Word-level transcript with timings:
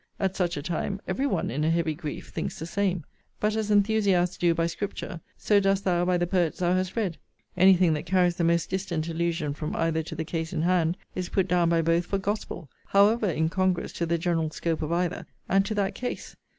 At 0.19 0.35
such 0.35 0.57
a 0.57 0.63
time, 0.63 0.99
every 1.07 1.27
one 1.27 1.51
in 1.51 1.63
a 1.63 1.69
heavy 1.69 1.93
grief 1.93 2.29
thinks 2.29 2.57
the 2.57 2.65
same: 2.65 3.05
but 3.39 3.55
as 3.55 3.69
enthusiasts 3.69 4.35
do 4.35 4.55
by 4.55 4.65
Scripture, 4.65 5.21
so 5.37 5.59
dost 5.59 5.83
thou 5.85 6.05
by 6.05 6.17
the 6.17 6.25
poets 6.25 6.57
thou 6.57 6.73
hast 6.73 6.95
read: 6.95 7.17
any 7.55 7.75
thing 7.75 7.93
that 7.93 8.07
carries 8.07 8.37
the 8.37 8.43
most 8.43 8.71
distant 8.71 9.07
allusion 9.07 9.53
from 9.53 9.75
either 9.75 10.01
to 10.01 10.15
the 10.15 10.25
case 10.25 10.53
in 10.53 10.63
hand, 10.63 10.97
is 11.13 11.29
put 11.29 11.47
down 11.47 11.69
by 11.69 11.83
both 11.83 12.07
for 12.07 12.17
gospel, 12.17 12.67
however 12.87 13.29
incongruous 13.29 13.93
to 13.93 14.07
the 14.07 14.17
general 14.17 14.49
scope 14.49 14.81
of 14.81 14.91
either, 14.91 15.27
and 15.47 15.67
to 15.67 15.75
that 15.75 15.93
case. 15.93 16.35